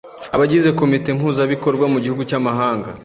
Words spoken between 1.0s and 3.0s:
mpuzabikorwa mu gihugu cy’amahanga